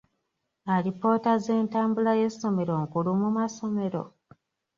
Alipoota 0.75 1.31
z'entambula 1.43 2.11
y'essomero 2.19 2.73
nkulu 2.83 3.11
mu 3.21 3.29
masomero? 3.37 4.01